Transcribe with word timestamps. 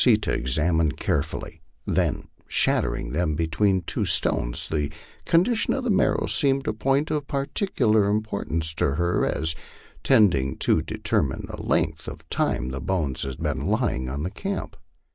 Bee 0.03 0.17
tah 0.17 0.31
examined 0.31 0.97
carefully; 0.97 1.61
then, 1.85 2.27
shattering 2.47 3.11
them 3.11 3.35
between 3.35 3.83
two 3.83 4.03
stones, 4.03 4.67
the 4.67 4.91
condition 5.25 5.75
of 5.75 5.83
the 5.83 5.91
marrow 5.91 6.25
seemed 6.25 6.67
a 6.67 6.73
point 6.73 7.11
of 7.11 7.27
particular 7.27 8.05
importance 8.09 8.73
to 8.73 8.95
her 8.95 9.23
as 9.23 9.53
tending 10.03 10.57
to 10.57 10.81
determine 10.81 11.45
the 11.47 11.61
length 11.61 12.07
of 12.07 12.27
time 12.29 12.69
the 12.69 12.81
bones 12.81 13.21
had 13.21 13.37
been 13.37 13.67
lying 13.67 14.09
on 14.09 14.23
the 14.23 14.31
camp. 14.31 14.75